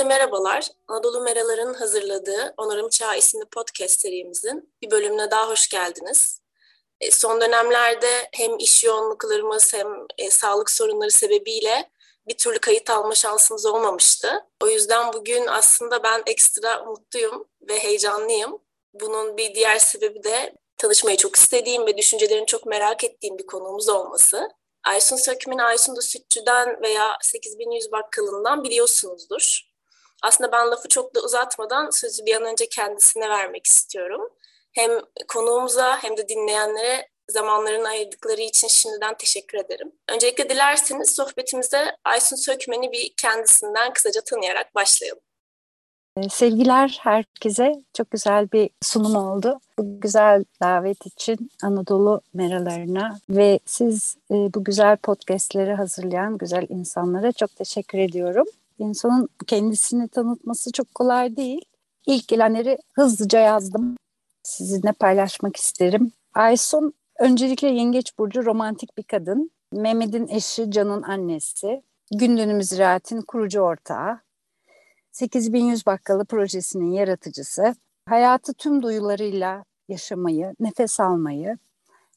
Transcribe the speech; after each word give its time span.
Herkese 0.00 0.18
merhabalar. 0.18 0.68
Anadolu 0.88 1.20
Meralar'ın 1.20 1.74
hazırladığı 1.74 2.54
Onarım 2.56 2.88
Çağı 2.88 3.18
isimli 3.18 3.44
podcast 3.44 4.00
serimizin 4.00 4.72
bir 4.82 4.90
bölümüne 4.90 5.30
daha 5.30 5.48
hoş 5.48 5.68
geldiniz. 5.68 6.40
E, 7.00 7.10
son 7.10 7.40
dönemlerde 7.40 8.28
hem 8.32 8.58
iş 8.58 8.84
yoğunluklarımız 8.84 9.74
hem 9.74 9.86
e, 10.18 10.30
sağlık 10.30 10.70
sorunları 10.70 11.10
sebebiyle 11.10 11.90
bir 12.28 12.38
türlü 12.38 12.58
kayıt 12.58 12.90
alma 12.90 13.14
şansımız 13.14 13.66
olmamıştı. 13.66 14.46
O 14.62 14.68
yüzden 14.68 15.12
bugün 15.12 15.46
aslında 15.46 16.02
ben 16.02 16.22
ekstra 16.26 16.84
mutluyum 16.84 17.48
ve 17.68 17.78
heyecanlıyım. 17.78 18.58
Bunun 18.94 19.36
bir 19.36 19.54
diğer 19.54 19.78
sebebi 19.78 20.24
de 20.24 20.54
tanışmayı 20.76 21.16
çok 21.16 21.36
istediğim 21.36 21.86
ve 21.86 21.96
düşüncelerini 21.96 22.46
çok 22.46 22.66
merak 22.66 23.04
ettiğim 23.04 23.38
bir 23.38 23.46
konuğumuz 23.46 23.88
olması. 23.88 24.48
Aysun 24.84 25.16
Sökmen'i 25.16 25.62
Aysun 25.62 25.96
da 25.96 26.00
Sütçü'den 26.00 26.82
veya 26.82 27.18
8100 27.22 27.92
bakkalından 27.92 28.64
biliyorsunuzdur. 28.64 29.69
Aslında 30.22 30.52
ben 30.52 30.70
lafı 30.70 30.88
çok 30.88 31.14
da 31.14 31.20
uzatmadan 31.20 31.90
sözü 31.90 32.26
bir 32.26 32.36
an 32.36 32.44
önce 32.44 32.68
kendisine 32.68 33.28
vermek 33.28 33.66
istiyorum. 33.66 34.30
Hem 34.72 34.90
konuğumuza 35.28 36.02
hem 36.02 36.16
de 36.16 36.28
dinleyenlere 36.28 37.08
zamanlarını 37.28 37.88
ayırdıkları 37.88 38.40
için 38.40 38.68
şimdiden 38.68 39.14
teşekkür 39.18 39.58
ederim. 39.58 39.92
Öncelikle 40.08 40.48
dilerseniz 40.48 41.10
sohbetimize 41.10 41.96
Aysun 42.04 42.36
Sökmen'i 42.36 42.92
bir 42.92 43.14
kendisinden 43.16 43.92
kısaca 43.92 44.20
tanıyarak 44.20 44.74
başlayalım. 44.74 45.22
Ee, 46.16 46.28
sevgiler 46.28 46.98
herkese. 47.02 47.72
Çok 47.96 48.10
güzel 48.10 48.52
bir 48.52 48.70
sunum 48.82 49.16
oldu. 49.16 49.60
Bu 49.78 50.00
güzel 50.00 50.44
davet 50.62 51.06
için 51.06 51.50
Anadolu 51.62 52.20
meralarına 52.34 53.18
ve 53.30 53.58
siz 53.66 54.16
e, 54.30 54.34
bu 54.34 54.64
güzel 54.64 54.96
podcastleri 54.96 55.74
hazırlayan 55.74 56.38
güzel 56.38 56.66
insanlara 56.68 57.32
çok 57.32 57.56
teşekkür 57.56 57.98
ediyorum. 57.98 58.46
İnsanın 58.80 59.28
kendisini 59.46 60.08
tanıtması 60.08 60.72
çok 60.72 60.94
kolay 60.94 61.36
değil. 61.36 61.64
İlk 62.06 62.28
gelenleri 62.28 62.78
hızlıca 62.92 63.40
yazdım. 63.40 63.96
Sizinle 64.42 64.92
paylaşmak 64.92 65.56
isterim. 65.56 66.12
Aysun 66.34 66.92
öncelikle 67.18 67.68
Yengeç 67.68 68.18
Burcu 68.18 68.44
romantik 68.44 68.98
bir 68.98 69.02
kadın. 69.02 69.50
Mehmet'in 69.72 70.28
eşi 70.28 70.70
Can'ın 70.70 71.02
annesi. 71.02 71.82
Gün 72.14 72.38
dönümü 72.38 72.64
ziraatin 72.64 73.20
kurucu 73.20 73.60
ortağı. 73.60 74.20
8100 75.12 75.86
Bakkalı 75.86 76.24
projesinin 76.24 76.92
yaratıcısı. 76.92 77.74
Hayatı 78.08 78.54
tüm 78.54 78.82
duyularıyla 78.82 79.64
yaşamayı, 79.88 80.54
nefes 80.60 81.00
almayı, 81.00 81.58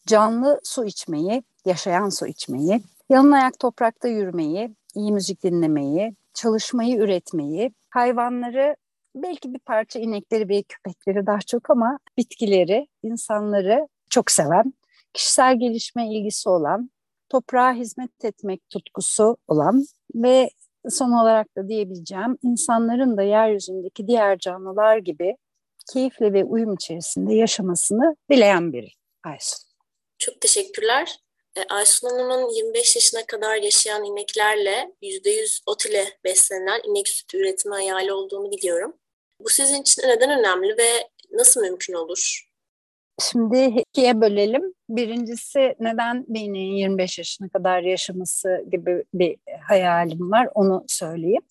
canlı 0.07 0.59
su 0.63 0.85
içmeyi, 0.85 1.43
yaşayan 1.65 2.09
su 2.09 2.27
içmeyi, 2.27 2.81
yalın 3.09 3.31
ayak 3.31 3.59
toprakta 3.59 4.07
yürümeyi, 4.07 4.75
iyi 4.95 5.11
müzik 5.11 5.43
dinlemeyi, 5.43 6.15
çalışmayı, 6.33 6.97
üretmeyi, 6.97 7.73
hayvanları 7.89 8.75
belki 9.15 9.53
bir 9.53 9.59
parça 9.59 9.99
inekleri 9.99 10.49
ve 10.49 10.63
köpekleri 10.63 11.25
daha 11.25 11.39
çok 11.39 11.69
ama 11.69 11.99
bitkileri, 12.17 12.87
insanları 13.03 13.87
çok 14.09 14.31
seven, 14.31 14.73
kişisel 15.13 15.59
gelişme 15.59 16.07
ilgisi 16.07 16.49
olan, 16.49 16.89
toprağa 17.29 17.73
hizmet 17.73 18.25
etmek 18.25 18.69
tutkusu 18.69 19.37
olan 19.47 19.85
ve 20.15 20.49
son 20.89 21.11
olarak 21.11 21.57
da 21.57 21.67
diyebileceğim 21.67 22.37
insanların 22.43 23.17
da 23.17 23.23
yeryüzündeki 23.23 24.07
diğer 24.07 24.37
canlılar 24.37 24.97
gibi 24.97 25.37
keyifle 25.93 26.33
ve 26.33 26.43
uyum 26.43 26.73
içerisinde 26.73 27.33
yaşamasını 27.33 28.15
dileyen 28.31 28.73
biri 28.73 28.89
Aysun. 29.23 29.59
Çok 30.17 30.41
teşekkürler. 30.41 31.19
Aysun 31.69 32.09
Hanım'ın 32.09 32.49
25 32.49 32.95
yaşına 32.95 33.25
kadar 33.25 33.55
yaşayan 33.55 34.03
ineklerle 34.03 34.91
%100 35.01 35.63
ot 35.65 35.85
ile 35.85 36.05
beslenen 36.23 36.81
inek 36.89 37.07
sütü 37.07 37.37
üretimi 37.37 37.75
hayali 37.75 38.13
olduğunu 38.13 38.51
biliyorum. 38.51 38.93
Bu 39.39 39.49
sizin 39.49 39.81
için 39.81 40.01
neden 40.07 40.39
önemli 40.39 40.77
ve 40.77 41.09
nasıl 41.31 41.61
mümkün 41.61 41.93
olur? 41.93 42.49
Şimdi 43.21 43.57
ikiye 43.57 44.21
bölelim. 44.21 44.73
Birincisi 44.89 45.75
neden 45.79 46.25
beni 46.27 46.79
25 46.79 47.17
yaşına 47.17 47.49
kadar 47.49 47.81
yaşaması 47.81 48.65
gibi 48.71 49.03
bir 49.13 49.37
hayalim 49.67 50.31
var 50.31 50.49
onu 50.55 50.83
söyleyeyim. 50.87 51.41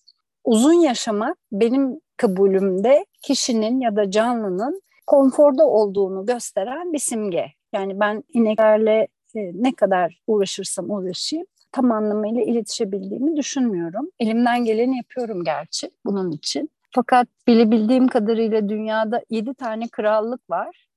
Uzun 0.43 0.73
yaşamak 0.73 1.37
benim 1.51 1.99
kabulümde 2.17 3.05
kişinin 3.21 3.81
ya 3.81 3.95
da 3.95 4.11
canlının 4.11 4.81
konforda 5.07 5.65
olduğunu 5.65 6.25
gösteren 6.25 6.93
bir 6.93 6.99
simge. 6.99 7.45
Yani 7.73 7.99
ben 7.99 8.23
ineklerle 8.33 9.07
e, 9.35 9.51
ne 9.53 9.75
kadar 9.75 10.21
uğraşırsam 10.27 10.91
uğraşayım 10.91 11.45
tam 11.71 11.91
anlamıyla 11.91 12.41
iletişebildiğimi 12.41 13.37
düşünmüyorum. 13.37 14.09
Elimden 14.19 14.65
geleni 14.65 14.97
yapıyorum 14.97 15.43
gerçi 15.43 15.89
bunun 16.05 16.31
için. 16.31 16.69
Fakat 16.91 17.27
bilebildiğim 17.47 18.07
kadarıyla 18.07 18.69
dünyada 18.69 19.21
7 19.29 19.53
tane 19.53 19.87
krallık 19.87 20.49
var. 20.49 20.87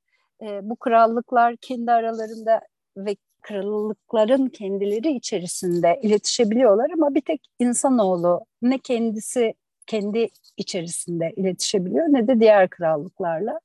E, 0.42 0.60
bu 0.62 0.76
krallıklar 0.76 1.56
kendi 1.56 1.92
aralarında 1.92 2.60
ve 2.97 3.16
krallıkların 3.42 4.48
kendileri 4.48 5.16
içerisinde 5.16 6.00
iletişebiliyorlar 6.03 6.91
ama 6.91 7.14
bir 7.14 7.20
tek 7.20 7.41
insanoğlu 7.58 8.41
ne 8.62 8.78
kendisi 8.78 9.54
kendi 9.86 10.28
içerisinde 10.56 11.32
iletişebiliyor 11.36 12.06
ne 12.08 12.28
de 12.28 12.41
diğer 12.41 12.68
krallıklarla. 12.68 13.60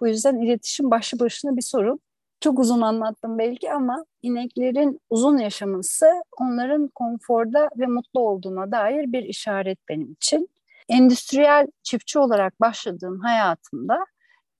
Bu 0.00 0.08
yüzden 0.08 0.38
iletişim 0.38 0.90
başlı 0.90 1.18
başına 1.18 1.56
bir 1.56 1.62
sorun. 1.62 2.00
Çok 2.40 2.58
uzun 2.58 2.80
anlattım 2.80 3.38
belki 3.38 3.72
ama 3.72 4.04
ineklerin 4.22 5.00
uzun 5.10 5.38
yaşaması 5.38 6.06
onların 6.40 6.88
konforda 6.88 7.68
ve 7.78 7.86
mutlu 7.86 8.20
olduğuna 8.20 8.72
dair 8.72 9.12
bir 9.12 9.22
işaret 9.22 9.78
benim 9.88 10.12
için. 10.12 10.48
Endüstriyel 10.88 11.66
çiftçi 11.82 12.18
olarak 12.18 12.60
başladığım 12.60 13.20
hayatımda 13.20 14.06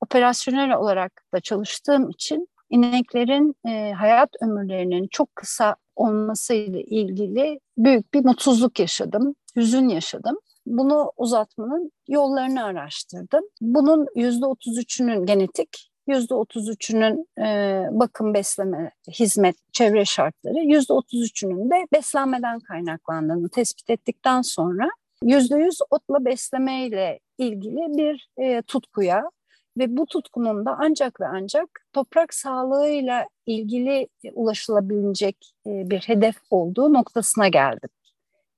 operasyonel 0.01 0.77
olarak 0.77 1.23
da 1.35 1.41
çalıştığım 1.41 2.11
için 2.11 2.49
ineklerin 2.71 3.55
e, 3.69 3.93
hayat 3.93 4.31
ömürlerinin 4.43 5.09
çok 5.11 5.37
kısa 5.37 5.77
olmasıyla 5.97 6.81
ilgili 6.81 7.61
büyük 7.79 8.15
bir 8.15 8.25
mutsuzluk 8.25 8.81
yaşadım, 8.81 9.35
hüzün 9.57 9.89
yaşadım. 9.89 10.39
Bunu 10.67 11.13
uzatmanın 11.17 11.93
yollarını 12.09 12.65
araştırdım. 12.65 13.45
Bunun 13.61 14.07
%33'ünün 14.17 15.27
genetik, 15.27 15.91
%33'ünün 16.09 17.29
e, 17.39 17.83
bakım, 17.91 18.35
besleme, 18.35 18.91
hizmet, 19.11 19.57
çevre 19.73 20.05
şartları, 20.05 20.55
%33'ünün 20.55 21.71
de 21.71 21.87
beslenmeden 21.93 22.61
kaynaklandığını 22.61 23.49
tespit 23.49 23.91
ettikten 23.91 24.43
sonra 24.43 24.89
%100 25.23 25.79
otla 25.91 26.25
beslemeyle 26.25 27.21
ilgili 27.39 27.99
bir 27.99 28.29
e, 28.39 28.63
tutkuya 28.63 29.31
ve 29.79 29.97
bu 29.97 30.07
tutkunun 30.07 30.67
da 30.67 30.77
ancak 30.81 31.21
ve 31.21 31.27
ancak 31.27 31.69
toprak 31.93 32.35
sağlığıyla 32.35 33.27
ilgili 33.47 34.09
ulaşılabilecek 34.33 35.55
e, 35.67 35.91
bir 35.91 35.99
hedef 35.99 36.37
olduğu 36.51 36.93
noktasına 36.93 37.49
geldim. 37.49 37.91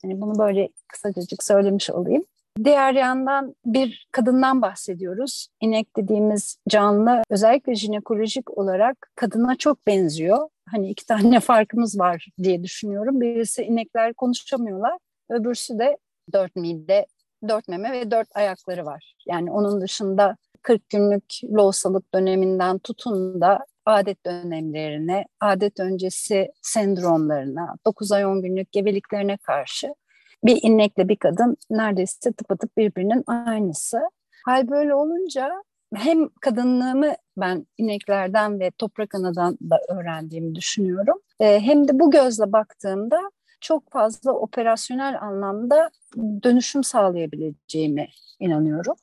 Yani 0.04 0.20
bunu 0.20 0.38
böyle 0.38 0.68
kısacacık 0.88 1.42
söylemiş 1.42 1.90
olayım. 1.90 2.24
Diğer 2.64 2.94
yandan 2.94 3.54
bir 3.64 4.08
kadından 4.12 4.62
bahsediyoruz. 4.62 5.48
İnek 5.60 5.96
dediğimiz 5.96 6.56
canlı 6.68 7.22
özellikle 7.30 7.74
jinekolojik 7.74 8.58
olarak 8.58 9.10
kadına 9.14 9.56
çok 9.56 9.86
benziyor. 9.86 10.48
Hani 10.70 10.90
iki 10.90 11.06
tane 11.06 11.40
farkımız 11.50 11.98
var 11.98 12.26
diye 12.42 12.62
düşünüyorum. 12.62 13.20
Birisi 13.20 13.62
inekler 13.62 14.14
konuşamıyorlar. 14.14 14.98
Öbürsü 15.30 15.78
de 15.78 15.96
dört 16.32 16.56
mide, 16.56 17.06
dört 17.48 17.68
meme 17.68 17.92
ve 17.92 18.10
dört 18.10 18.28
ayakları 18.36 18.86
var. 18.86 19.14
Yani 19.26 19.50
onun 19.50 19.80
dışında 19.80 20.36
40 20.62 20.88
günlük 20.88 21.24
loğusalık 21.44 22.14
döneminden 22.14 22.78
tutun 22.78 23.40
da 23.40 23.66
adet 23.86 24.26
dönemlerine, 24.26 25.24
adet 25.40 25.80
öncesi 25.80 26.48
sendromlarına, 26.62 27.74
9 27.86 28.12
ay 28.12 28.26
10 28.26 28.42
günlük 28.42 28.72
gebeliklerine 28.72 29.36
karşı 29.36 29.94
bir 30.44 30.58
inekle 30.62 31.08
bir 31.08 31.16
kadın 31.16 31.56
neredeyse 31.70 32.32
tıpatıp 32.32 32.76
birbirinin 32.76 33.24
aynısı. 33.26 34.00
Hal 34.44 34.68
böyle 34.68 34.94
olunca 34.94 35.62
hem 35.94 36.28
kadınlığımı 36.28 37.14
ben 37.36 37.66
ineklerden 37.78 38.60
ve 38.60 38.70
toprak 38.70 39.14
anadan 39.14 39.58
da 39.70 39.78
öğrendiğimi 39.88 40.54
düşünüyorum. 40.54 41.18
Ee, 41.40 41.60
hem 41.60 41.88
de 41.88 41.98
bu 41.98 42.10
gözle 42.10 42.52
baktığımda 42.52 43.30
çok 43.60 43.92
fazla 43.92 44.32
operasyonel 44.32 45.22
anlamda 45.22 45.90
dönüşüm 46.16 46.84
sağlayabileceğime 46.84 48.08
inanıyorum. 48.40 48.94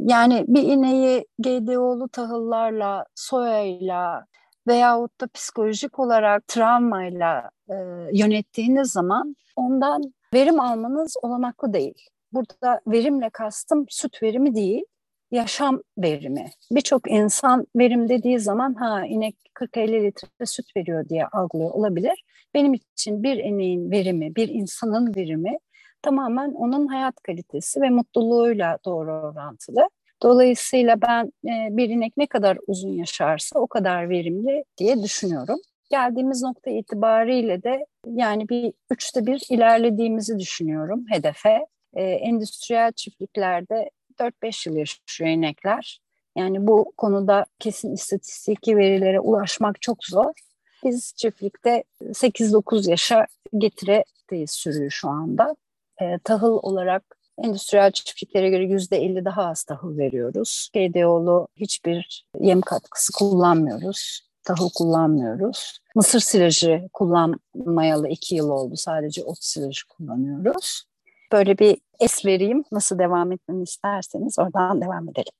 Yani 0.00 0.44
bir 0.48 0.62
ineği 0.62 1.26
GDO'lu 1.38 2.08
tahıllarla, 2.08 3.06
soyayla 3.14 4.26
veyahut 4.66 5.20
da 5.20 5.26
psikolojik 5.34 5.98
olarak 5.98 6.48
travmayla 6.48 7.50
e, 7.70 7.74
yönettiğiniz 8.12 8.92
zaman 8.92 9.36
ondan 9.56 10.02
verim 10.36 10.60
almanız 10.60 11.16
olanaklı 11.22 11.72
değil. 11.72 12.08
Burada 12.32 12.80
verimle 12.86 13.30
kastım 13.30 13.86
süt 13.88 14.22
verimi 14.22 14.54
değil, 14.54 14.84
yaşam 15.30 15.82
verimi. 15.98 16.50
Birçok 16.70 17.10
insan 17.10 17.66
verim 17.76 18.08
dediği 18.08 18.40
zaman 18.40 18.74
ha 18.74 19.06
inek 19.06 19.36
40-50 19.54 20.02
litre 20.02 20.46
süt 20.46 20.76
veriyor 20.76 21.08
diye 21.08 21.26
algılıyor 21.26 21.70
olabilir. 21.70 22.24
Benim 22.54 22.74
için 22.74 23.22
bir 23.22 23.36
ineğin 23.36 23.90
verimi, 23.90 24.36
bir 24.36 24.48
insanın 24.48 25.14
verimi 25.16 25.58
tamamen 26.02 26.52
onun 26.52 26.86
hayat 26.86 27.14
kalitesi 27.22 27.80
ve 27.80 27.90
mutluluğuyla 27.90 28.78
doğru 28.84 29.12
orantılı. 29.12 29.88
Dolayısıyla 30.22 31.00
ben 31.02 31.32
bir 31.76 31.88
inek 31.88 32.16
ne 32.16 32.26
kadar 32.26 32.58
uzun 32.66 32.92
yaşarsa 32.92 33.58
o 33.58 33.66
kadar 33.66 34.10
verimli 34.10 34.64
diye 34.78 35.02
düşünüyorum. 35.02 35.58
Geldiğimiz 35.88 36.42
nokta 36.42 36.70
itibariyle 36.70 37.62
de 37.62 37.86
yani 38.06 38.48
bir 38.48 38.72
üçte 38.90 39.26
bir 39.26 39.42
ilerlediğimizi 39.50 40.38
düşünüyorum 40.38 41.04
hedefe. 41.10 41.66
E, 41.94 42.02
endüstriyel 42.02 42.92
çiftliklerde 42.92 43.90
4-5 44.18 44.68
yıl 44.68 44.76
yaşıyor 44.76 45.30
inekler. 45.30 46.00
Yani 46.36 46.66
bu 46.66 46.92
konuda 46.96 47.46
kesin 47.58 47.92
istatistiki 47.92 48.76
verilere 48.76 49.20
ulaşmak 49.20 49.82
çok 49.82 50.04
zor. 50.04 50.32
Biz 50.84 51.14
çiftlikte 51.16 51.84
8-9 52.02 52.90
yaşa 52.90 53.26
getiredeyiz 53.58 54.50
sürüyü 54.50 54.90
şu 54.90 55.08
anda. 55.08 55.56
E, 56.00 56.18
tahıl 56.18 56.58
olarak 56.62 57.16
endüstriyel 57.38 57.90
çiftliklere 57.90 58.50
göre 58.50 58.64
%50 58.64 59.24
daha 59.24 59.46
az 59.46 59.64
tahıl 59.64 59.98
veriyoruz. 59.98 60.70
GDO'lu 60.74 61.48
hiçbir 61.56 62.26
yem 62.40 62.60
katkısı 62.60 63.12
kullanmıyoruz. 63.12 64.25
Tahıl 64.46 64.70
kullanmıyoruz. 64.74 65.78
Mısır 65.94 66.20
silajı 66.20 66.88
kullanmayalı 66.92 68.08
iki 68.08 68.34
yıl 68.34 68.50
oldu. 68.50 68.76
Sadece 68.76 69.24
ot 69.24 69.38
silajı 69.40 69.88
kullanıyoruz. 69.88 70.82
Böyle 71.32 71.58
bir 71.58 71.78
es 72.00 72.26
vereyim. 72.26 72.64
Nasıl 72.72 72.98
devam 72.98 73.32
etmemi 73.32 73.62
isterseniz 73.62 74.38
oradan 74.38 74.80
devam 74.80 75.08
edelim. 75.08 75.32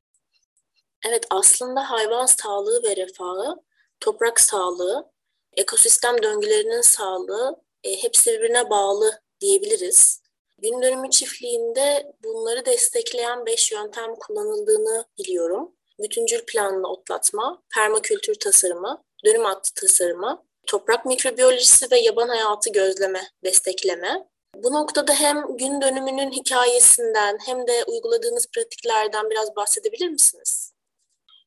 Evet 1.08 1.26
aslında 1.30 1.90
hayvan 1.90 2.26
sağlığı 2.26 2.82
ve 2.84 2.96
refahı, 2.96 3.56
toprak 4.00 4.40
sağlığı, 4.40 5.10
ekosistem 5.56 6.22
döngülerinin 6.22 6.80
sağlığı 6.80 7.56
e, 7.84 8.02
hepsi 8.02 8.30
birbirine 8.32 8.70
bağlı 8.70 9.20
diyebiliriz. 9.40 10.22
Gün 10.58 10.82
dönümü 10.82 11.10
çiftliğinde 11.10 12.12
bunları 12.24 12.66
destekleyen 12.66 13.46
beş 13.46 13.72
yöntem 13.72 14.14
kullanıldığını 14.14 15.04
biliyorum. 15.18 15.75
Bütüncül 16.02 16.40
planlı 16.46 16.88
otlatma, 16.88 17.62
permakültür 17.74 18.34
tasarımı, 18.34 19.02
dönüm 19.24 19.44
hattı 19.44 19.74
tasarımı, 19.74 20.42
toprak 20.66 21.06
mikrobiyolojisi 21.06 21.90
ve 21.90 21.98
yaban 22.00 22.28
hayatı 22.28 22.72
gözleme, 22.72 23.20
destekleme. 23.44 24.26
Bu 24.56 24.72
noktada 24.72 25.12
hem 25.12 25.56
gün 25.56 25.80
dönümünün 25.80 26.30
hikayesinden 26.30 27.38
hem 27.46 27.66
de 27.66 27.84
uyguladığınız 27.86 28.46
pratiklerden 28.54 29.30
biraz 29.30 29.56
bahsedebilir 29.56 30.08
misiniz? 30.08 30.72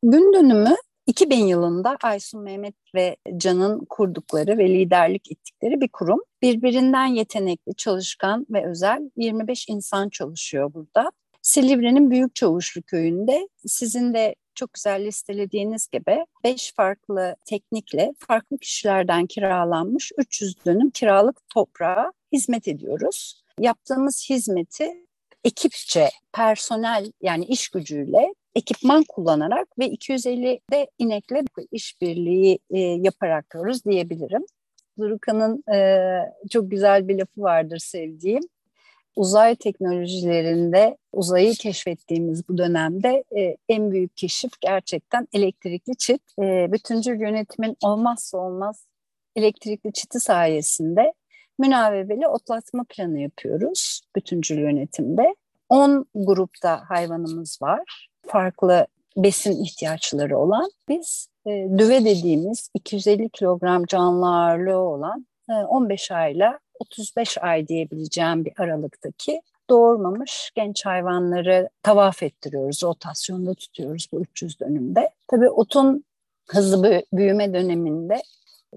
Gün 0.03 0.33
dönümü 0.33 0.75
2000 1.07 1.45
yılında 1.45 1.97
Aysun 2.03 2.41
Mehmet 2.41 2.75
ve 2.95 3.17
Can'ın 3.37 3.85
kurdukları 3.89 4.57
ve 4.57 4.69
liderlik 4.69 5.31
ettikleri 5.31 5.81
bir 5.81 5.89
kurum. 5.93 6.19
Birbirinden 6.41 7.05
yetenekli, 7.05 7.75
çalışkan 7.75 8.45
ve 8.49 8.69
özel 8.69 9.09
25 9.17 9.69
insan 9.69 10.09
çalışıyor 10.09 10.73
burada. 10.73 11.11
Silivri'nin 11.49 12.11
Büyük 12.11 12.35
Çavuşlu 12.35 12.81
köyünde 12.81 13.49
sizin 13.65 14.13
de 14.13 14.35
çok 14.55 14.73
güzel 14.73 15.05
listelediğiniz 15.05 15.87
gibi 15.87 16.25
5 16.43 16.73
farklı 16.75 17.35
teknikle 17.45 18.13
farklı 18.27 18.57
kişilerden 18.57 19.25
kiralanmış 19.25 20.11
300 20.17 20.65
dönüm 20.65 20.89
kiralık 20.89 21.49
toprağa 21.53 22.11
hizmet 22.31 22.67
ediyoruz. 22.67 23.43
Yaptığımız 23.59 24.29
hizmeti 24.29 25.05
ekipçe, 25.43 26.09
personel 26.33 27.11
yani 27.21 27.45
iş 27.45 27.69
gücüyle 27.69 28.33
ekipman 28.55 29.03
kullanarak 29.09 29.67
ve 29.79 29.89
250 29.89 30.59
de 30.71 30.87
inekle 30.97 31.43
işbirliği 31.71 32.59
e, 32.69 32.79
yaparak 32.79 33.45
yapıyoruz 33.45 33.85
diyebilirim. 33.85 34.45
Duruka'nın 34.99 35.63
e, 35.73 36.09
çok 36.49 36.71
güzel 36.71 37.07
bir 37.07 37.19
lafı 37.19 37.41
vardır 37.41 37.77
sevdiğim. 37.77 38.43
Uzay 39.15 39.55
teknolojilerinde 39.55 40.97
uzayı 41.13 41.53
keşfettiğimiz 41.53 42.49
bu 42.49 42.57
dönemde 42.57 43.23
e, 43.37 43.57
en 43.69 43.91
büyük 43.91 44.17
keşif 44.17 44.51
gerçekten 44.61 45.27
elektrikli 45.33 45.95
çit. 45.97 46.21
E, 46.39 46.71
bütüncül 46.71 47.21
yönetimin 47.21 47.77
olmazsa 47.83 48.37
olmaz 48.37 48.85
elektrikli 49.35 49.93
çiti 49.93 50.19
sayesinde 50.19 51.13
münavebeli 51.59 52.27
otlatma 52.27 52.85
planı 52.89 53.19
yapıyoruz 53.19 54.01
bütüncül 54.15 54.59
yönetimde. 54.59 55.35
10 55.69 56.05
grupta 56.15 56.83
hayvanımız 56.87 57.61
var 57.61 58.09
farklı 58.27 58.87
besin 59.17 59.63
ihtiyaçları 59.63 60.37
olan 60.37 60.71
biz 60.89 61.29
e, 61.45 61.49
düve 61.77 62.05
dediğimiz 62.05 62.69
250 62.73 63.29
kilogram 63.29 63.85
canlı 63.85 64.27
ağırlığı 64.27 64.77
olan 64.77 65.27
e, 65.49 65.53
15 65.53 66.11
ayla 66.11 66.59
35 66.79 67.37
ay 67.37 67.67
diyebileceğim 67.67 68.45
bir 68.45 68.53
aralıktaki 68.57 69.41
doğurmamış 69.69 70.51
genç 70.55 70.85
hayvanları 70.85 71.69
tavaf 71.83 72.23
ettiriyoruz, 72.23 72.83
rotasyonda 72.83 73.53
tutuyoruz 73.53 74.07
bu 74.13 74.21
300 74.21 74.59
dönümde. 74.59 75.09
Tabii 75.27 75.49
otun 75.49 76.03
hızlı 76.49 77.03
büyüme 77.13 77.53
döneminde 77.53 78.21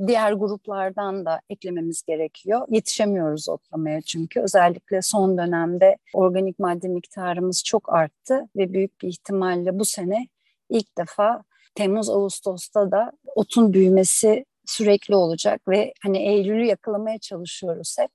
diğer 0.07 0.33
gruplardan 0.33 1.25
da 1.25 1.41
eklememiz 1.51 2.03
gerekiyor. 2.03 2.67
Yetişemiyoruz 2.71 3.49
otlamaya 3.49 4.01
çünkü. 4.01 4.41
Özellikle 4.41 5.03
son 5.03 5.39
dönemde 5.39 5.97
organik 6.15 6.59
madde 6.59 6.89
miktarımız 6.89 7.65
çok 7.65 7.93
arttı 7.93 8.49
ve 8.57 8.73
büyük 8.73 9.03
bir 9.03 9.09
ihtimalle 9.09 9.79
bu 9.79 9.85
sene 9.85 10.29
ilk 10.69 10.99
defa 10.99 11.45
Temmuz-Ağustos'ta 11.75 12.91
da 12.91 13.13
otun 13.35 13.73
büyümesi 13.73 14.45
sürekli 14.67 15.15
olacak 15.15 15.69
ve 15.69 15.93
hani 16.03 16.19
Eylül'ü 16.19 16.65
yakalamaya 16.65 17.19
çalışıyoruz 17.19 17.97
hep. 17.99 18.11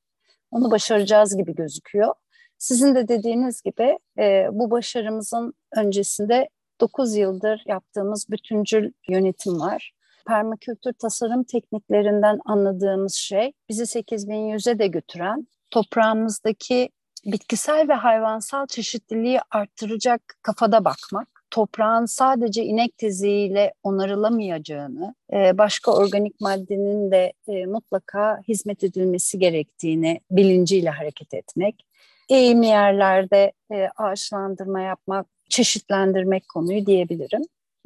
Onu 0.51 0.71
başaracağız 0.71 1.37
gibi 1.37 1.55
gözüküyor. 1.55 2.13
Sizin 2.57 2.95
de 2.95 3.07
dediğiniz 3.07 3.61
gibi 3.61 3.99
e, 4.19 4.47
bu 4.51 4.71
başarımızın 4.71 5.53
öncesinde 5.77 6.49
9 6.81 7.15
yıldır 7.15 7.63
yaptığımız 7.65 8.29
bütüncül 8.29 8.91
yönetim 9.09 9.59
var 9.59 9.93
permakültür 10.27 10.93
tasarım 10.93 11.43
tekniklerinden 11.43 12.39
anladığımız 12.45 13.13
şey 13.13 13.53
bizi 13.69 13.83
8100'e 13.83 14.79
de 14.79 14.87
götüren 14.87 15.47
toprağımızdaki 15.71 16.89
bitkisel 17.25 17.89
ve 17.89 17.93
hayvansal 17.93 18.67
çeşitliliği 18.67 19.39
arttıracak 19.51 20.21
kafada 20.41 20.85
bakmak 20.85 21.36
toprağın 21.51 22.05
sadece 22.05 22.63
inek 22.63 22.97
teziyle 22.97 23.73
onarılamayacağını, 23.83 25.15
e, 25.33 25.57
başka 25.57 25.91
organik 25.91 26.41
maddenin 26.41 27.11
de 27.11 27.33
e, 27.47 27.65
mutlaka 27.65 28.41
hizmet 28.47 28.83
edilmesi 28.83 29.39
gerektiğini 29.39 30.19
bilinciyle 30.31 30.89
hareket 30.89 31.33
etmek, 31.33 31.85
eğimli 32.29 32.65
yerlerde 32.65 33.51
e, 33.71 33.87
ağaçlandırma 33.97 34.81
yapmak, 34.81 35.27
çeşitlendirmek 35.49 36.49
konuyu 36.49 36.85
diyebilirim. 36.85 37.41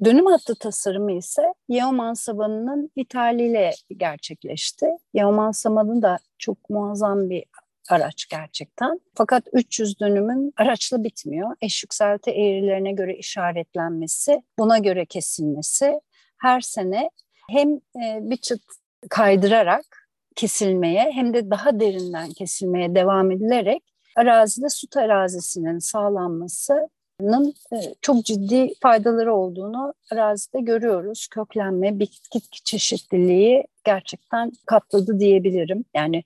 Dönüm 0.05 0.25
hattı 0.25 0.55
tasarımı 0.55 1.11
ise 1.11 1.53
Yeoman 1.69 2.13
Sabanı'nın 2.13 2.91
ithaliyle 2.95 3.71
gerçekleşti. 3.97 4.85
Yeoman 5.13 5.51
Sabanı 5.51 6.01
da 6.01 6.17
çok 6.37 6.69
muazzam 6.69 7.29
bir 7.29 7.43
araç 7.91 8.27
gerçekten. 8.29 8.99
Fakat 9.15 9.43
300 9.53 9.99
dönümün 9.99 10.53
araçla 10.57 11.03
bitmiyor. 11.03 11.55
Eş 11.61 11.83
eğrilerine 12.31 12.91
göre 12.91 13.17
işaretlenmesi, 13.17 14.41
buna 14.59 14.77
göre 14.77 15.05
kesilmesi 15.05 16.01
her 16.41 16.61
sene 16.61 17.09
hem 17.49 17.69
e, 17.75 18.19
bir 18.21 18.37
çıt 18.37 18.61
kaydırarak 19.09 20.07
kesilmeye 20.35 21.11
hem 21.11 21.33
de 21.33 21.49
daha 21.49 21.79
derinden 21.79 22.29
kesilmeye 22.29 22.95
devam 22.95 23.31
edilerek 23.31 23.83
arazide 24.15 24.69
su 24.69 24.87
terazisinin 24.87 25.79
sağlanması 25.79 26.89
e, 27.73 27.77
çok 28.01 28.25
ciddi 28.25 28.73
faydaları 28.81 29.35
olduğunu 29.35 29.93
arazide 30.11 30.61
görüyoruz. 30.61 31.27
Köklenme, 31.27 31.99
bitki 31.99 32.39
çeşitliliği 32.63 33.67
gerçekten 33.83 34.51
katladı 34.65 35.19
diyebilirim. 35.19 35.85
Yani 35.95 36.23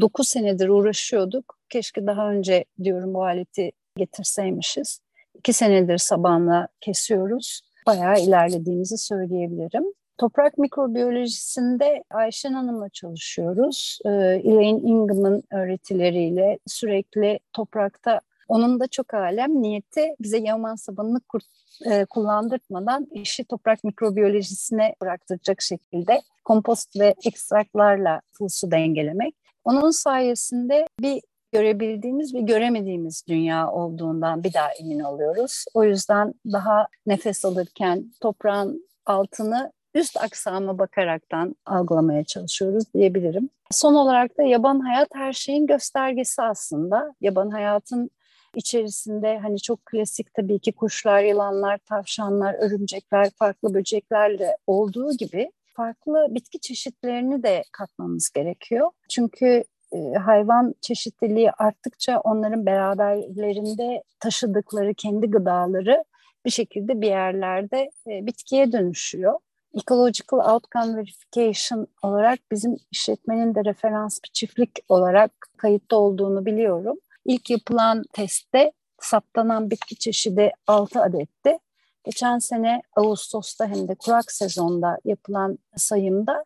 9 0.00 0.28
senedir 0.28 0.68
uğraşıyorduk. 0.68 1.58
Keşke 1.68 2.06
daha 2.06 2.30
önce 2.30 2.64
diyorum 2.82 3.14
bu 3.14 3.24
aleti 3.24 3.72
getirseymişiz. 3.96 5.00
2 5.34 5.52
senedir 5.52 5.98
sabanla 5.98 6.68
kesiyoruz. 6.80 7.60
Bayağı 7.86 8.20
ilerlediğimizi 8.20 8.98
söyleyebilirim. 8.98 9.84
Toprak 10.18 10.58
mikrobiyolojisinde 10.58 12.04
Ayşen 12.10 12.52
Hanım'la 12.52 12.88
çalışıyoruz. 12.88 13.98
Ee, 14.04 14.10
Elaine 14.44 14.80
Ingham'ın 14.80 15.42
öğretileriyle 15.52 16.58
sürekli 16.66 17.38
toprakta 17.52 18.20
onun 18.48 18.80
da 18.80 18.86
çok 18.86 19.14
alem 19.14 19.62
niyeti 19.62 20.14
bize 20.20 20.38
Yaman 20.38 20.74
sabanını 20.74 21.20
kur, 21.20 21.40
e, 21.86 22.04
kullandırtmadan 22.04 23.06
işi 23.12 23.44
toprak 23.44 23.84
mikrobiyolojisine 23.84 24.94
bıraktıracak 25.02 25.62
şekilde 25.62 26.22
kompost 26.44 27.00
ve 27.00 27.14
ekstraklarla 27.24 28.20
su 28.48 28.70
dengelemek. 28.70 29.34
Onun 29.64 29.90
sayesinde 29.90 30.86
bir 31.00 31.22
görebildiğimiz 31.52 32.34
ve 32.34 32.40
göremediğimiz 32.40 33.24
dünya 33.28 33.70
olduğundan 33.70 34.44
bir 34.44 34.52
daha 34.54 34.68
emin 34.80 35.00
oluyoruz. 35.00 35.64
O 35.74 35.84
yüzden 35.84 36.34
daha 36.52 36.86
nefes 37.06 37.44
alırken 37.44 38.12
toprağın 38.20 38.88
altını 39.06 39.72
üst 39.94 40.16
aksama 40.16 40.78
bakaraktan 40.78 41.56
algılamaya 41.66 42.24
çalışıyoruz 42.24 42.94
diyebilirim. 42.94 43.50
Son 43.70 43.94
olarak 43.94 44.38
da 44.38 44.42
yaban 44.42 44.80
hayat 44.80 45.08
her 45.14 45.32
şeyin 45.32 45.66
göstergesi 45.66 46.42
aslında. 46.42 47.14
Yaban 47.20 47.50
hayatın 47.50 48.10
içerisinde 48.56 49.38
hani 49.38 49.60
çok 49.60 49.86
klasik 49.86 50.34
tabii 50.34 50.58
ki 50.58 50.72
kuşlar, 50.72 51.22
yılanlar, 51.22 51.78
tavşanlar, 51.78 52.54
örümcekler, 52.54 53.30
farklı 53.38 53.74
böceklerle 53.74 54.56
olduğu 54.66 55.12
gibi 55.12 55.50
farklı 55.76 56.26
bitki 56.30 56.60
çeşitlerini 56.60 57.42
de 57.42 57.62
katmamız 57.72 58.30
gerekiyor. 58.30 58.90
Çünkü 59.08 59.64
e, 59.92 60.14
hayvan 60.14 60.74
çeşitliliği 60.80 61.50
arttıkça 61.50 62.20
onların 62.20 62.66
beraberlerinde 62.66 64.02
taşıdıkları 64.20 64.94
kendi 64.94 65.26
gıdaları 65.26 66.04
bir 66.44 66.50
şekilde 66.50 67.00
bir 67.00 67.08
yerlerde 67.08 67.90
e, 68.06 68.26
bitkiye 68.26 68.72
dönüşüyor. 68.72 69.38
Ecological 69.74 70.54
Outcome 70.54 70.96
Verification 70.96 71.86
olarak 72.02 72.38
bizim 72.52 72.76
işletmenin 72.92 73.54
de 73.54 73.64
referans 73.64 74.18
bir 74.24 74.30
çiftlik 74.32 74.70
olarak 74.88 75.32
kayıtta 75.56 75.96
olduğunu 75.96 76.46
biliyorum. 76.46 76.96
İlk 77.24 77.50
yapılan 77.50 78.04
testte 78.12 78.72
saptanan 79.00 79.70
bitki 79.70 79.96
çeşidi 79.96 80.52
6 80.66 81.02
adetti. 81.02 81.58
Geçen 82.04 82.38
sene 82.38 82.82
Ağustos'ta 82.96 83.66
hem 83.66 83.88
de 83.88 83.94
kurak 83.94 84.32
sezonda 84.32 84.98
yapılan 85.04 85.58
sayımda 85.76 86.44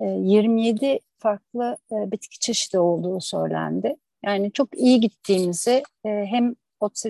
27 0.00 0.86
e, 0.86 1.00
farklı 1.18 1.76
e, 1.92 2.10
bitki 2.12 2.38
çeşidi 2.38 2.78
olduğu 2.78 3.20
söylendi. 3.20 3.96
Yani 4.24 4.52
çok 4.52 4.78
iyi 4.78 5.00
gittiğimizi 5.00 5.82
e, 6.04 6.08
hem 6.08 6.54
ot 6.80 7.02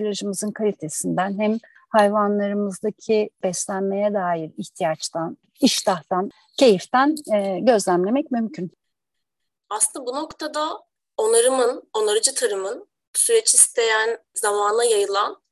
kalitesinden 0.55 1.39
hem 1.39 1.57
hayvanlarımızdaki 1.89 3.29
beslenmeye 3.43 4.13
dair 4.13 4.51
ihtiyaçtan, 4.57 5.37
iştahtan, 5.61 6.31
keyiften 6.57 7.15
gözlemlemek 7.61 8.31
mümkün. 8.31 8.71
Aslında 9.69 10.05
bu 10.05 10.15
noktada 10.15 10.83
onarımın, 11.17 11.83
onarıcı 11.93 12.35
tarımın 12.35 12.87
süreç 13.17 13.53
isteyen, 13.53 14.17
zamana 14.33 14.83
yayılan 14.83 15.43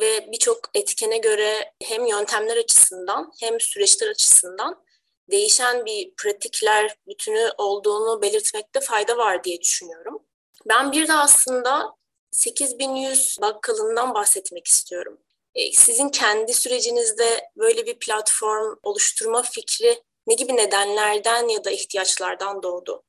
ve 0.00 0.32
birçok 0.32 0.58
etkene 0.74 1.18
göre 1.18 1.72
hem 1.82 2.06
yöntemler 2.06 2.56
açısından 2.56 3.32
hem 3.40 3.60
süreçler 3.60 4.08
açısından 4.08 4.84
değişen 5.30 5.86
bir 5.86 6.14
pratikler 6.14 6.96
bütünü 7.06 7.50
olduğunu 7.58 8.22
belirtmekte 8.22 8.80
fayda 8.80 9.16
var 9.16 9.44
diye 9.44 9.60
düşünüyorum. 9.60 10.22
Ben 10.68 10.92
bir 10.92 11.08
de 11.08 11.12
aslında 11.12 11.94
8100 12.30 13.36
bakkalından 13.40 14.14
bahsetmek 14.14 14.66
istiyorum. 14.66 15.18
E, 15.54 15.72
sizin 15.72 16.08
kendi 16.08 16.54
sürecinizde 16.54 17.50
böyle 17.56 17.86
bir 17.86 17.98
platform 17.98 18.76
oluşturma 18.82 19.42
fikri 19.42 20.02
ne 20.26 20.34
gibi 20.34 20.56
nedenlerden 20.56 21.48
ya 21.48 21.64
da 21.64 21.70
ihtiyaçlardan 21.70 22.62
doğdu? 22.62 23.02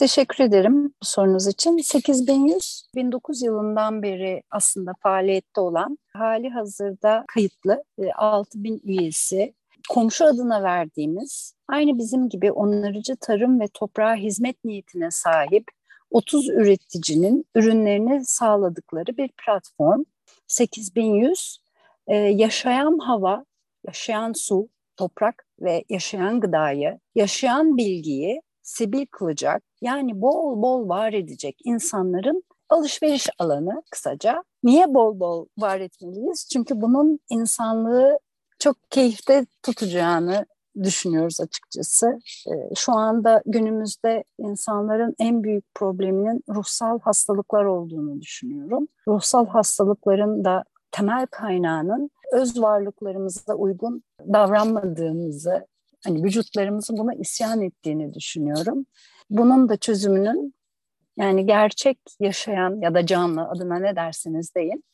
Teşekkür 0.00 0.44
ederim 0.44 0.84
bu 0.84 1.06
sorunuz 1.06 1.46
için. 1.46 1.78
8100 1.78 2.82
1900 2.94 3.42
yılından 3.42 4.02
beri 4.02 4.42
aslında 4.50 4.92
faaliyette 5.02 5.60
olan 5.60 5.98
hali 6.12 6.50
hazırda 6.50 7.24
kayıtlı 7.34 7.84
6000 8.16 8.74
e, 8.74 8.80
üyesi 8.84 9.54
komşu 9.88 10.24
adına 10.24 10.62
verdiğimiz 10.62 11.54
aynı 11.68 11.98
bizim 11.98 12.28
gibi 12.28 12.52
onarıcı 12.52 13.16
tarım 13.16 13.60
ve 13.60 13.68
toprağa 13.74 14.14
hizmet 14.14 14.64
niyetine 14.64 15.10
sahip 15.10 15.64
30 16.10 16.48
üreticinin 16.48 17.44
ürünlerini 17.54 18.24
sağladıkları 18.24 19.16
bir 19.16 19.30
platform. 19.46 20.04
8100 20.46 21.58
e, 22.06 22.16
yaşayan 22.16 22.98
hava, 22.98 23.44
yaşayan 23.86 24.32
su, 24.32 24.68
toprak 24.96 25.46
ve 25.60 25.84
yaşayan 25.88 26.40
gıdayı, 26.40 26.98
yaşayan 27.14 27.76
bilgiyi 27.76 28.42
sebil 28.70 29.06
kılacak 29.10 29.62
yani 29.80 30.20
bol 30.20 30.62
bol 30.62 30.88
var 30.88 31.12
edecek 31.12 31.58
insanların 31.64 32.42
alışveriş 32.68 33.28
alanı 33.38 33.82
kısaca. 33.90 34.44
Niye 34.62 34.94
bol 34.94 35.20
bol 35.20 35.46
var 35.58 35.80
etmeliyiz? 35.80 36.48
Çünkü 36.52 36.80
bunun 36.80 37.18
insanlığı 37.30 38.18
çok 38.58 38.76
keyifte 38.90 39.46
tutacağını 39.62 40.46
düşünüyoruz 40.82 41.40
açıkçası. 41.40 42.18
Ee, 42.48 42.74
şu 42.76 42.92
anda 42.92 43.42
günümüzde 43.46 44.24
insanların 44.38 45.14
en 45.18 45.42
büyük 45.42 45.64
probleminin 45.74 46.44
ruhsal 46.48 47.00
hastalıklar 47.00 47.64
olduğunu 47.64 48.20
düşünüyorum. 48.20 48.88
Ruhsal 49.08 49.46
hastalıkların 49.46 50.44
da 50.44 50.64
temel 50.90 51.26
kaynağının 51.26 52.10
öz 52.32 52.62
varlıklarımıza 52.62 53.54
uygun 53.54 54.02
davranmadığımızı, 54.32 55.66
hani 56.04 56.24
vücutlarımızın 56.24 56.98
buna 56.98 57.14
isyan 57.14 57.62
ettiğini 57.62 58.14
düşünüyorum. 58.14 58.86
Bunun 59.30 59.68
da 59.68 59.76
çözümünün 59.76 60.54
yani 61.18 61.46
gerçek 61.46 61.98
yaşayan 62.20 62.80
ya 62.80 62.94
da 62.94 63.06
canlı 63.06 63.48
adına 63.48 63.78
ne 63.78 63.96
dersiniz 63.96 64.54
deyin 64.54 64.84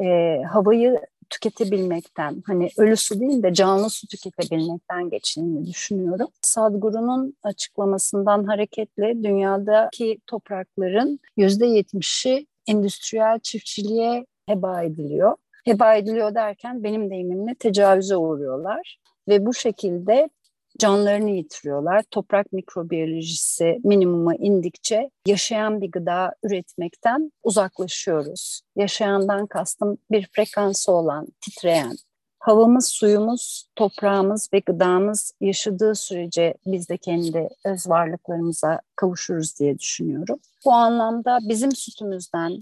e, 0.00 0.38
havayı 0.42 1.00
tüketebilmekten 1.30 2.42
hani 2.46 2.70
ölü 2.78 2.96
su 2.96 3.20
değil 3.20 3.42
de 3.42 3.54
canlı 3.54 3.90
su 3.90 4.06
tüketebilmekten 4.06 5.10
geçtiğini 5.10 5.66
düşünüyorum. 5.66 6.28
Sadhguru'nun 6.42 7.36
açıklamasından 7.42 8.44
hareketle 8.44 9.24
dünyadaki 9.24 10.18
toprakların 10.26 11.20
yüzde 11.36 11.66
yetmişi 11.66 12.46
endüstriyel 12.66 13.38
çiftçiliğe 13.38 14.26
heba 14.46 14.82
ediliyor. 14.82 15.36
Heba 15.64 15.94
ediliyor 15.94 16.34
derken 16.34 16.82
benim 16.82 17.10
deyimimle 17.10 17.54
tecavüze 17.54 18.16
uğruyorlar 18.16 18.98
ve 19.28 19.46
bu 19.46 19.54
şekilde 19.54 20.28
canlarını 20.78 21.30
yitiriyorlar. 21.30 22.02
Toprak 22.10 22.52
mikrobiyolojisi 22.52 23.80
minimuma 23.84 24.34
indikçe 24.34 25.10
yaşayan 25.26 25.80
bir 25.80 25.90
gıda 25.90 26.34
üretmekten 26.42 27.32
uzaklaşıyoruz. 27.42 28.60
Yaşayandan 28.76 29.46
kastım 29.46 29.98
bir 30.10 30.28
frekansı 30.32 30.92
olan, 30.92 31.26
titreyen. 31.40 31.96
Havamız, 32.38 32.88
suyumuz, 32.88 33.68
toprağımız 33.76 34.48
ve 34.52 34.58
gıdamız 34.58 35.32
yaşadığı 35.40 35.94
sürece 35.94 36.54
biz 36.66 36.88
de 36.88 36.96
kendi 36.96 37.48
öz 37.64 37.88
varlıklarımıza 37.88 38.80
kavuşuruz 38.96 39.58
diye 39.60 39.78
düşünüyorum. 39.78 40.38
Bu 40.64 40.72
anlamda 40.72 41.38
bizim 41.42 41.72
sütümüzden, 41.72 42.58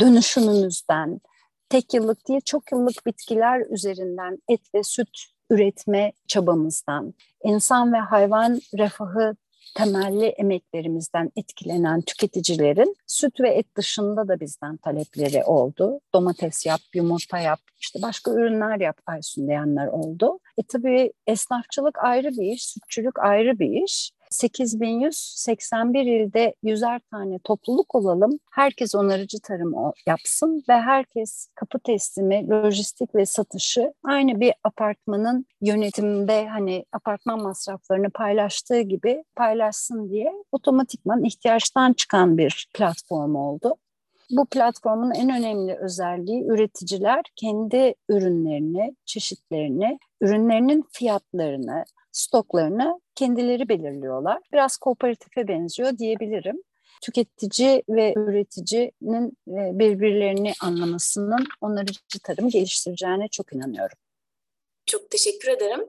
dönüşümümüzden, 0.00 1.20
tek 1.68 1.94
yıllık 1.94 2.28
değil 2.28 2.40
çok 2.44 2.72
yıllık 2.72 3.06
bitkiler 3.06 3.60
üzerinden 3.70 4.38
et 4.48 4.60
ve 4.74 4.82
süt 4.82 5.31
üretme 5.50 6.12
çabamızdan, 6.28 7.14
insan 7.44 7.92
ve 7.92 7.98
hayvan 7.98 8.60
refahı 8.78 9.36
temelli 9.76 10.26
emeklerimizden 10.26 11.30
etkilenen 11.36 12.00
tüketicilerin 12.00 12.96
süt 13.06 13.40
ve 13.40 13.48
et 13.48 13.76
dışında 13.76 14.28
da 14.28 14.40
bizden 14.40 14.76
talepleri 14.76 15.44
oldu. 15.44 16.00
Domates 16.14 16.66
yap, 16.66 16.80
yumurta 16.94 17.38
yap, 17.38 17.60
işte 17.80 18.02
başka 18.02 18.30
ürünler 18.30 18.80
yap 18.80 18.96
Aysun 19.06 19.46
diyenler 19.48 19.86
oldu. 19.86 20.38
E 20.58 20.62
tabii 20.62 21.12
esnafçılık 21.26 21.98
ayrı 21.98 22.30
bir 22.30 22.52
iş, 22.52 22.66
sütçülük 22.66 23.18
ayrı 23.18 23.58
bir 23.58 23.84
iş. 23.84 24.12
8181 24.32 26.06
ilde 26.06 26.54
yüzer 26.62 27.00
tane 27.10 27.38
topluluk 27.38 27.94
olalım. 27.94 28.38
Herkes 28.50 28.94
onarıcı 28.94 29.40
tarım 29.40 29.74
yapsın 30.06 30.64
ve 30.68 30.72
herkes 30.72 31.48
kapı 31.54 31.78
teslimi, 31.78 32.48
lojistik 32.48 33.14
ve 33.14 33.26
satışı 33.26 33.92
aynı 34.04 34.40
bir 34.40 34.52
apartmanın 34.64 35.46
yönetiminde 35.60 36.48
hani 36.48 36.84
apartman 36.92 37.42
masraflarını 37.42 38.10
paylaştığı 38.10 38.80
gibi 38.80 39.24
paylaşsın 39.36 40.10
diye 40.10 40.32
otomatikman 40.52 41.24
ihtiyaçtan 41.24 41.92
çıkan 41.92 42.38
bir 42.38 42.68
platform 42.74 43.34
oldu. 43.34 43.76
Bu 44.30 44.46
platformun 44.46 45.10
en 45.10 45.30
önemli 45.30 45.74
özelliği 45.74 46.44
üreticiler 46.44 47.22
kendi 47.36 47.94
ürünlerini, 48.08 48.96
çeşitlerini, 49.04 49.98
ürünlerinin 50.20 50.84
fiyatlarını, 50.92 51.84
stoklarını 52.12 53.00
kendileri 53.14 53.68
belirliyorlar. 53.68 54.38
Biraz 54.52 54.76
kooperatife 54.76 55.48
benziyor 55.48 55.98
diyebilirim. 55.98 56.62
Tüketici 57.02 57.82
ve 57.88 58.14
üreticinin 58.16 59.28
e, 59.48 59.78
birbirlerini 59.78 60.52
anlamasının 60.60 61.44
onarıcı 61.60 62.18
tarım 62.22 62.48
geliştireceğine 62.48 63.28
çok 63.28 63.52
inanıyorum. 63.52 63.98
Çok 64.86 65.10
teşekkür 65.10 65.48
ederim. 65.48 65.88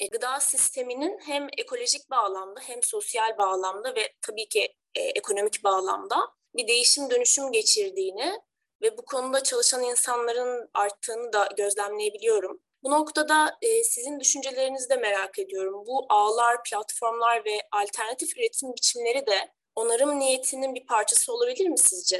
E, 0.00 0.06
gıda 0.06 0.40
sisteminin 0.40 1.18
hem 1.26 1.48
ekolojik 1.58 2.10
bağlamda 2.10 2.60
hem 2.60 2.82
sosyal 2.82 3.38
bağlamda 3.38 3.94
ve 3.94 4.12
tabii 4.20 4.48
ki 4.48 4.74
e, 4.94 5.00
ekonomik 5.02 5.64
bağlamda 5.64 6.16
bir 6.56 6.68
değişim 6.68 7.10
dönüşüm 7.10 7.52
geçirdiğini 7.52 8.40
ve 8.82 8.98
bu 8.98 9.04
konuda 9.04 9.42
çalışan 9.42 9.82
insanların 9.82 10.70
arttığını 10.74 11.32
da 11.32 11.48
gözlemleyebiliyorum. 11.56 12.60
Bu 12.84 12.90
noktada 12.90 13.56
e, 13.62 13.84
sizin 13.84 14.20
düşüncelerinizi 14.20 14.90
de 14.90 14.96
merak 14.96 15.38
ediyorum. 15.38 15.84
Bu 15.86 16.06
ağlar, 16.08 16.62
platformlar 16.70 17.44
ve 17.44 17.60
alternatif 17.72 18.36
üretim 18.38 18.72
biçimleri 18.72 19.26
de 19.26 19.52
onarım 19.74 20.18
niyetinin 20.18 20.74
bir 20.74 20.86
parçası 20.86 21.32
olabilir 21.32 21.68
mi 21.68 21.78
sizce? 21.78 22.16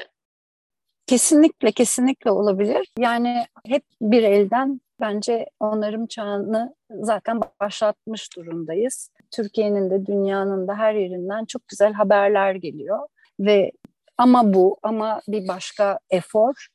Kesinlikle, 1.06 1.72
kesinlikle 1.72 2.30
olabilir. 2.30 2.92
Yani 2.98 3.44
hep 3.66 3.84
bir 4.00 4.22
elden 4.22 4.80
bence 5.00 5.46
onarım 5.60 6.06
çağını 6.06 6.74
zaten 6.90 7.40
başlatmış 7.60 8.36
durumdayız. 8.36 9.10
Türkiye'nin 9.30 9.90
de 9.90 10.06
dünyanın 10.06 10.68
da 10.68 10.74
her 10.74 10.94
yerinden 10.94 11.44
çok 11.44 11.68
güzel 11.68 11.92
haberler 11.92 12.54
geliyor 12.54 13.08
ve 13.40 13.72
ama 14.18 14.54
bu 14.54 14.76
ama 14.82 15.20
bir 15.28 15.48
başka 15.48 15.98
efor 16.10 16.68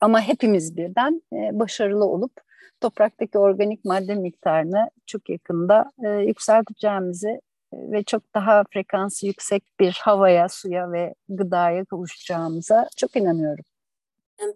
ama 0.00 0.20
hepimiz 0.20 0.76
birden 0.76 1.22
e, 1.32 1.36
başarılı 1.52 2.04
olup 2.04 2.32
topraktaki 2.80 3.38
organik 3.38 3.84
madde 3.84 4.14
miktarını 4.14 4.90
çok 5.06 5.28
yakında 5.30 5.90
e, 6.04 6.08
yükselteceğimizi 6.08 7.28
e, 7.28 7.40
ve 7.72 8.02
çok 8.02 8.34
daha 8.34 8.64
frekansı 8.72 9.26
yüksek 9.26 9.64
bir 9.80 9.92
havaya, 10.02 10.48
suya 10.48 10.92
ve 10.92 11.14
gıdaya 11.28 11.84
kavuşacağımıza 11.84 12.88
çok 12.96 13.16
inanıyorum. 13.16 13.64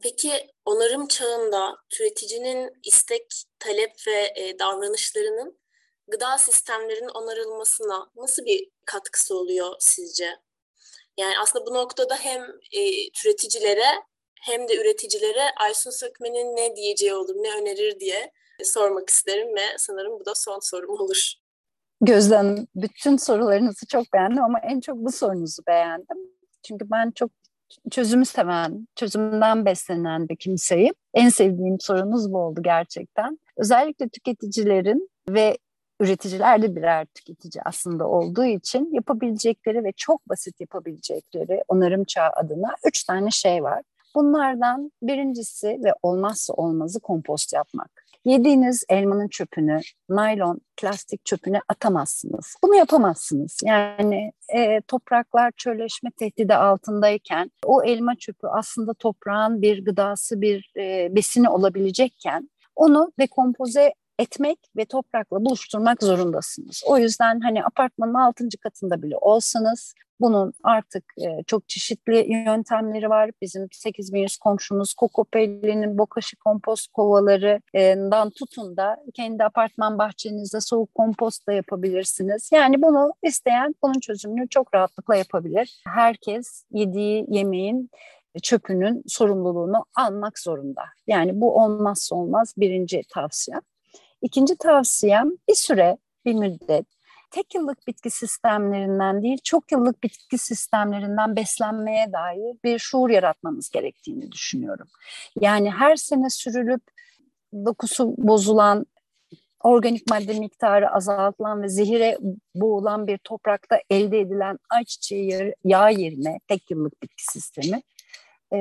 Peki 0.03 0.31
onarım 0.65 1.07
çağında 1.07 1.77
türeticinin 1.91 2.73
istek, 2.85 3.45
talep 3.59 3.93
ve 4.07 4.43
e, 4.43 4.59
davranışlarının 4.59 5.59
gıda 6.09 6.39
sistemlerinin 6.39 7.09
onarılmasına 7.09 8.11
nasıl 8.17 8.45
bir 8.45 8.69
katkısı 8.87 9.37
oluyor 9.39 9.77
sizce? 9.79 10.31
Yani 11.19 11.35
aslında 11.43 11.67
bu 11.67 11.75
noktada 11.75 12.17
hem 12.17 12.43
e, 12.73 13.11
türeticilere 13.11 13.87
hem 14.45 14.69
de 14.69 14.77
üreticilere 14.81 15.43
Aysun 15.61 15.91
Sökmen'in 15.91 16.57
ne 16.57 16.77
diyeceği 16.77 17.15
olur, 17.15 17.35
ne 17.35 17.63
önerir 17.63 18.01
diye 18.01 18.33
sormak 18.63 19.11
isterim 19.11 19.49
ve 19.57 19.79
sanırım 19.79 20.21
bu 20.21 20.25
da 20.25 20.33
son 20.35 20.59
sorum 20.63 20.91
olur. 20.91 21.33
Gözde 22.01 22.37
Hanım, 22.37 22.67
bütün 22.75 23.17
sorularınızı 23.17 23.87
çok 23.87 24.13
beğendim 24.13 24.45
ama 24.45 24.59
en 24.59 24.81
çok 24.81 24.97
bu 24.97 25.13
sorunuzu 25.13 25.63
beğendim. 25.67 26.17
Çünkü 26.63 26.91
ben 26.91 27.11
çok 27.11 27.31
çözümü 27.91 28.25
seven, 28.25 28.89
çözümden 28.97 29.65
beslenen 29.65 30.29
bir 30.29 30.37
kimseyim. 30.37 30.95
En 31.15 31.29
sevdiğim 31.29 31.81
sorunuz 31.81 32.33
bu 32.33 32.39
oldu 32.39 32.63
gerçekten. 32.63 33.39
Özellikle 33.57 34.09
tüketicilerin 34.09 35.11
ve 35.29 35.59
üreticiler 36.01 36.63
de 36.63 36.77
birer 36.77 37.07
tüketici 37.07 37.63
aslında 37.65 38.09
olduğu 38.09 38.45
için 38.45 38.95
yapabilecekleri 38.95 39.85
ve 39.85 39.93
çok 39.97 40.29
basit 40.29 40.61
yapabilecekleri 40.61 41.63
onarım 41.69 42.05
çağı 42.05 42.31
adına 42.31 42.75
üç 42.87 43.05
tane 43.05 43.31
şey 43.31 43.63
var. 43.63 43.83
Bunlardan 44.15 44.93
birincisi 45.03 45.69
ve 45.85 45.95
olmazsa 46.03 46.55
olmazı 46.55 47.01
kompost 47.01 47.53
yapmak. 47.53 48.05
Yediğiniz 48.25 48.85
elmanın 48.89 49.29
çöpünü, 49.29 49.81
naylon, 50.09 50.61
plastik 50.77 51.25
çöpünü 51.25 51.61
atamazsınız. 51.69 52.57
Bunu 52.65 52.75
yapamazsınız. 52.75 53.59
Yani 53.65 54.33
e, 54.55 54.81
topraklar 54.81 55.53
çölleşme 55.57 56.11
tehdidi 56.11 56.55
altındayken 56.55 57.51
o 57.65 57.85
elma 57.85 58.15
çöpü 58.17 58.47
aslında 58.47 58.95
toprağın 58.95 59.63
bir 59.63 59.85
gıdası, 59.85 60.41
bir 60.41 60.73
e, 60.77 61.15
besini 61.15 61.49
olabilecekken 61.49 62.51
onu 62.77 63.13
dekompoze 63.19 63.95
etmek 64.19 64.59
ve 64.77 64.85
toprakla 64.85 65.45
buluşturmak 65.45 66.03
zorundasınız. 66.03 66.83
O 66.87 66.99
yüzden 66.99 67.41
hani 67.41 67.65
apartmanın 67.65 68.15
altıncı 68.15 68.59
katında 68.59 69.03
bile 69.03 69.17
olsanız 69.17 69.95
bunun 70.21 70.53
artık 70.63 71.05
e, 71.19 71.43
çok 71.47 71.69
çeşitli 71.69 72.33
yöntemleri 72.33 73.11
var. 73.11 73.31
Bizim 73.43 73.69
8100 73.73 74.37
komşumuz 74.37 74.95
Kokopelli'nin 74.95 75.99
bokaşı 75.99 76.37
kompost 76.37 76.93
kovalarından 76.93 78.31
tutun 78.31 78.77
da 78.77 78.97
kendi 79.15 79.45
apartman 79.45 79.99
bahçenizde 79.99 80.61
soğuk 80.61 80.95
kompost 80.95 81.47
da 81.47 81.53
yapabilirsiniz. 81.53 82.51
Yani 82.53 82.83
bunu 82.83 83.13
isteyen 83.23 83.75
bunun 83.83 84.01
çözümünü 84.01 84.49
çok 84.49 84.75
rahatlıkla 84.75 85.17
yapabilir. 85.17 85.83
Herkes 85.87 86.65
yediği 86.71 87.27
yemeğin 87.29 87.91
çöpünün 88.43 89.03
sorumluluğunu 89.07 89.85
almak 89.95 90.39
zorunda. 90.39 90.83
Yani 91.07 91.41
bu 91.41 91.63
olmazsa 91.65 92.17
olmaz 92.17 92.55
birinci 92.57 93.03
tavsiye. 93.15 93.57
İkinci 94.25 94.57
tavsiyem 94.57 95.31
bir 95.49 95.55
süre, 95.55 95.99
bir 96.25 96.35
müddet 96.35 96.87
tek 97.35 97.55
yıllık 97.55 97.87
bitki 97.87 98.11
sistemlerinden 98.11 99.23
değil, 99.23 99.39
çok 99.45 99.73
yıllık 99.73 100.03
bitki 100.03 100.39
sistemlerinden 100.39 101.37
beslenmeye 101.37 102.13
dair 102.13 102.57
bir 102.65 102.79
şuur 102.79 103.11
yaratmamız 103.11 103.71
gerektiğini 103.71 104.33
düşünüyorum. 104.33 104.87
Yani 105.41 105.71
her 105.71 105.97
sene 105.97 106.31
sürülüp 106.31 106.83
dokusu 107.55 108.15
bozulan, 108.19 108.87
organik 109.63 110.11
madde 110.11 110.39
miktarı 110.39 110.91
azaltılan 110.91 111.63
ve 111.63 111.69
zehire 111.69 112.19
boğulan 112.55 113.07
bir 113.07 113.19
toprakta 113.19 113.81
elde 113.91 114.21
edilen 114.21 114.59
ayçiçeği 114.71 115.55
yağ 115.65 115.89
yerine 115.89 116.41
tek 116.49 116.71
yıllık 116.71 117.03
bitki 117.03 117.25
sistemi 117.25 117.83
e, 118.53 118.59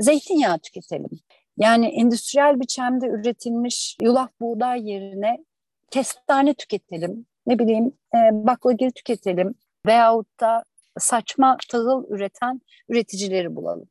zeytinyağı 0.00 0.58
tüketelim. 0.58 1.10
Yani 1.56 1.86
endüstriyel 1.86 2.60
biçimde 2.60 3.06
üretilmiş 3.06 3.96
yulaf 4.02 4.30
buğday 4.40 4.90
yerine 4.90 5.44
kestane 5.90 6.54
tüketelim, 6.54 7.26
ne 7.46 7.58
bileyim 7.58 7.92
e, 8.14 8.18
baklagil 8.32 8.90
tüketelim 8.90 9.54
veyahut 9.86 10.40
da 10.40 10.64
saçma 10.98 11.56
tahıl 11.70 12.04
üreten 12.08 12.60
üreticileri 12.88 13.56
bulalım. 13.56 13.88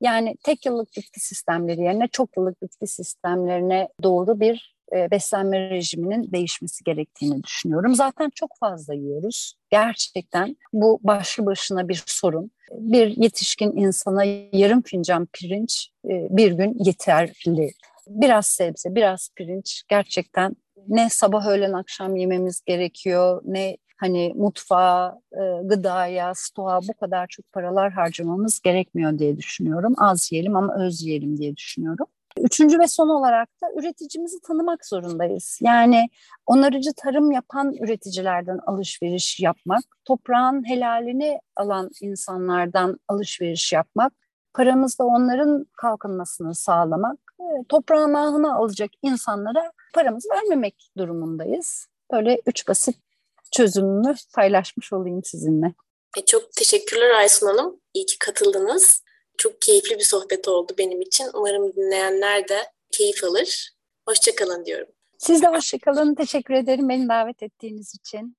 Yani 0.00 0.36
tek 0.44 0.66
yıllık 0.66 0.88
bitki 0.96 1.20
sistemleri 1.20 1.80
yerine 1.80 2.08
çok 2.08 2.36
yıllık 2.36 2.62
bitki 2.62 2.86
sistemlerine 2.86 3.88
doğru 4.02 4.40
bir 4.40 4.75
e, 4.92 5.10
beslenme 5.10 5.70
rejiminin 5.70 6.32
değişmesi 6.32 6.84
gerektiğini 6.84 7.42
düşünüyorum. 7.42 7.94
Zaten 7.94 8.30
çok 8.34 8.50
fazla 8.60 8.94
yiyoruz. 8.94 9.54
Gerçekten 9.70 10.56
bu 10.72 11.00
başlı 11.02 11.46
başına 11.46 11.88
bir 11.88 12.02
sorun. 12.06 12.50
Bir 12.72 13.16
yetişkin 13.16 13.76
insana 13.76 14.24
yarım 14.52 14.82
fincan 14.82 15.28
pirinç 15.32 15.88
e, 16.04 16.28
bir 16.30 16.52
gün 16.52 16.76
yeterli. 16.78 17.70
Biraz 18.06 18.46
sebze, 18.46 18.94
biraz 18.94 19.30
pirinç 19.36 19.82
gerçekten 19.88 20.56
ne 20.88 21.10
sabah 21.10 21.46
öğlen 21.46 21.72
akşam 21.72 22.16
yememiz 22.16 22.62
gerekiyor 22.66 23.42
ne 23.44 23.76
hani 23.96 24.32
mutfağa, 24.36 25.20
e, 25.32 25.62
gıdaya, 25.64 26.32
stoğa 26.34 26.80
bu 26.88 26.92
kadar 26.92 27.26
çok 27.26 27.52
paralar 27.52 27.92
harcamamız 27.92 28.60
gerekmiyor 28.60 29.18
diye 29.18 29.36
düşünüyorum. 29.36 29.94
Az 29.98 30.32
yiyelim 30.32 30.56
ama 30.56 30.76
öz 30.76 31.02
yiyelim 31.02 31.38
diye 31.38 31.56
düşünüyorum. 31.56 32.06
Üçüncü 32.40 32.78
ve 32.78 32.86
son 32.86 33.08
olarak 33.08 33.48
da 33.62 33.80
üreticimizi 33.80 34.40
tanımak 34.40 34.86
zorundayız. 34.86 35.58
Yani 35.62 36.08
onarıcı 36.46 36.90
tarım 36.96 37.32
yapan 37.32 37.74
üreticilerden 37.74 38.58
alışveriş 38.66 39.40
yapmak, 39.40 39.84
toprağın 40.04 40.68
helalini 40.68 41.40
alan 41.56 41.90
insanlardan 42.00 42.98
alışveriş 43.08 43.72
yapmak, 43.72 44.12
paramızda 44.54 45.04
onların 45.04 45.66
kalkınmasını 45.76 46.54
sağlamak, 46.54 47.18
e, 47.40 47.44
toprağın 47.68 48.14
ahını 48.14 48.56
alacak 48.56 48.90
insanlara 49.02 49.72
paramızı 49.94 50.28
vermemek 50.28 50.90
durumundayız. 50.98 51.86
Böyle 52.12 52.40
üç 52.46 52.68
basit 52.68 52.96
çözümünü 53.52 54.14
paylaşmış 54.34 54.92
olayım 54.92 55.24
sizinle. 55.24 55.74
E, 56.18 56.24
çok 56.24 56.52
teşekkürler 56.52 57.10
Aysun 57.10 57.46
Hanım. 57.46 57.80
İyi 57.94 58.06
ki 58.06 58.18
katıldınız. 58.18 59.05
Çok 59.38 59.62
keyifli 59.62 59.98
bir 59.98 60.04
sohbet 60.04 60.48
oldu 60.48 60.72
benim 60.78 61.00
için. 61.00 61.26
Umarım 61.34 61.76
dinleyenler 61.76 62.48
de 62.48 62.58
keyif 62.92 63.24
alır. 63.24 63.70
Hoşçakalın 64.08 64.64
diyorum. 64.64 64.88
Siz 65.18 65.42
de 65.42 65.46
hoşçakalın. 65.46 66.14
Teşekkür 66.14 66.54
ederim 66.54 66.88
beni 66.88 67.08
davet 67.08 67.42
ettiğiniz 67.42 67.94
için. 67.94 68.36